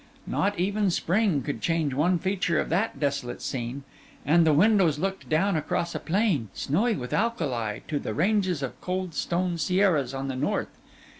[0.25, 3.83] Not even spring could change one feature of that desolate scene;
[4.25, 9.13] and the windows looked down across a plain, snowy with alkali, to ranges of cold
[9.13, 10.75] stone sierras on the north.